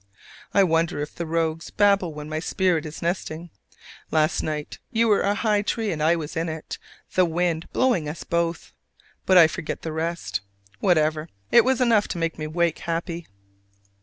I 0.51 0.63
wonder 0.63 0.99
if 0.99 1.13
the 1.13 1.27
rogues 1.27 1.69
babble 1.69 2.11
when 2.11 2.27
my 2.27 2.39
spirit 2.39 2.87
is 2.87 3.03
nesting? 3.03 3.51
Last 4.09 4.41
night 4.41 4.79
you 4.91 5.07
were 5.07 5.21
a 5.21 5.35
high 5.35 5.61
tree 5.61 5.91
and 5.91 6.01
I 6.01 6.15
was 6.15 6.35
in 6.35 6.49
it, 6.49 6.79
the 7.13 7.23
wind 7.23 7.71
blowing 7.71 8.09
us 8.09 8.23
both; 8.23 8.73
but 9.27 9.37
I 9.37 9.45
forget 9.45 9.83
the 9.83 9.93
rest, 9.93 10.41
whatever, 10.79 11.29
it 11.51 11.63
was 11.63 11.81
enough 11.81 12.07
to 12.07 12.17
make 12.17 12.39
me 12.39 12.47
wake 12.47 12.79
happy. 12.79 13.27